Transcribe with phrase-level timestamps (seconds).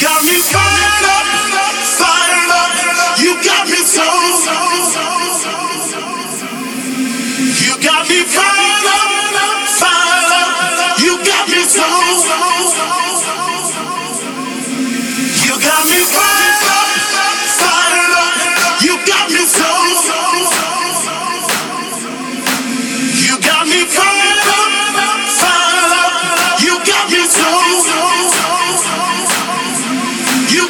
[0.00, 0.57] got me.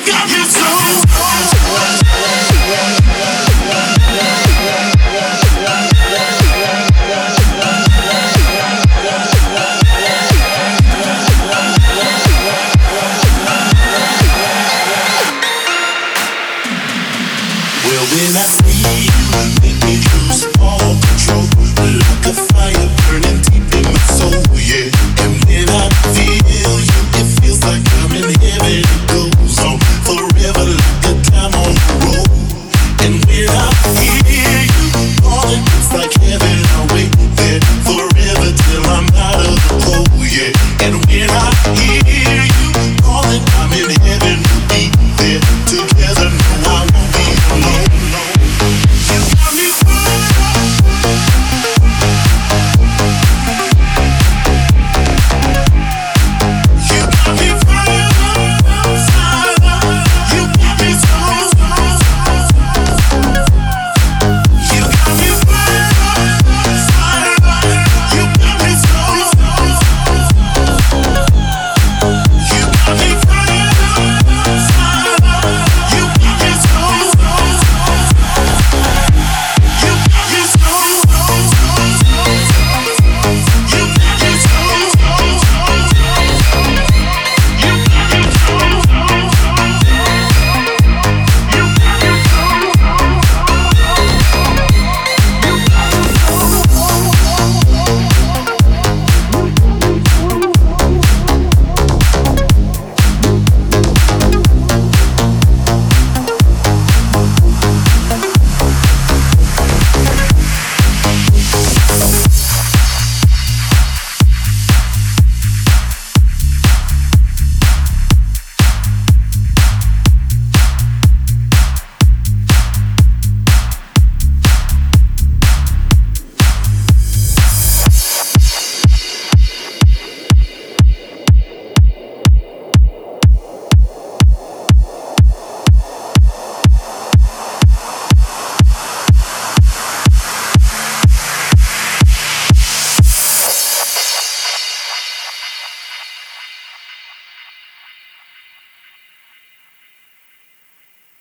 [0.08, 0.37] got me.